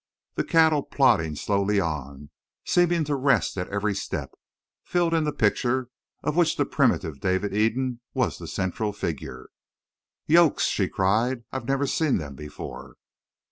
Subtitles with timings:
[0.33, 2.31] The cattle plodding slowly on,
[2.65, 4.31] seeming to rest at every step,
[4.83, 5.89] filled in the picture
[6.23, 9.49] of which the primitive David Eden was the central figure.
[10.25, 11.43] "Yokes," she cried.
[11.51, 12.95] "I've never seen them before!"